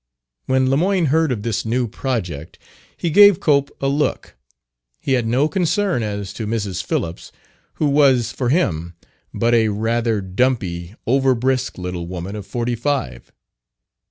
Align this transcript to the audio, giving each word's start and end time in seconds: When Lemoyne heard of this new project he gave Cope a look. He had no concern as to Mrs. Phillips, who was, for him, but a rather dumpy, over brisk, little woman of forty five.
When 0.47 0.67
Lemoyne 0.67 1.09
heard 1.13 1.31
of 1.31 1.43
this 1.43 1.63
new 1.63 1.87
project 1.87 2.57
he 2.97 3.11
gave 3.11 3.39
Cope 3.39 3.69
a 3.79 3.87
look. 3.87 4.35
He 4.99 5.13
had 5.13 5.27
no 5.27 5.47
concern 5.47 6.01
as 6.01 6.33
to 6.33 6.47
Mrs. 6.47 6.81
Phillips, 6.83 7.31
who 7.75 7.85
was, 7.85 8.31
for 8.31 8.49
him, 8.49 8.95
but 9.31 9.53
a 9.53 9.67
rather 9.67 10.19
dumpy, 10.19 10.95
over 11.05 11.35
brisk, 11.35 11.77
little 11.77 12.07
woman 12.07 12.35
of 12.35 12.47
forty 12.47 12.73
five. 12.75 13.31